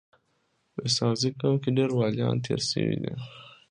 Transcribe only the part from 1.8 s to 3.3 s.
وليان تیر سوي دي.